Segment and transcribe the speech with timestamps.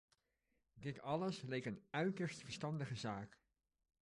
[0.73, 3.39] Dit alles leek een uiterst verstandige zaak.